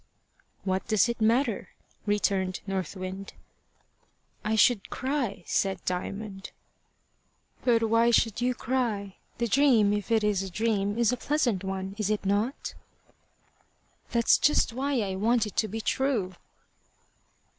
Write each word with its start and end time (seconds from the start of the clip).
"What 0.63 0.87
does 0.87 1.07
it 1.09 1.21
matter?" 1.21 1.69
returned 2.07 2.61
North 2.65 2.95
Wind. 2.95 3.33
"I 4.43 4.55
should, 4.55 4.89
cry" 4.89 5.43
said 5.45 5.85
Diamond. 5.85 6.49
"But 7.63 7.83
why 7.87 8.09
should 8.09 8.41
you 8.41 8.55
cry? 8.55 9.17
The 9.37 9.47
dream, 9.47 9.93
if 9.93 10.09
it 10.09 10.23
is 10.23 10.41
a 10.41 10.49
dream, 10.49 10.97
is 10.97 11.11
a 11.11 11.17
pleasant 11.17 11.63
one 11.63 11.93
is 11.99 12.09
it 12.09 12.25
not?" 12.25 12.73
"That's 14.09 14.39
just 14.39 14.73
why 14.73 15.01
I 15.01 15.13
want 15.17 15.45
it 15.45 15.55
to 15.57 15.67
be 15.67 15.81
true." 15.81 16.33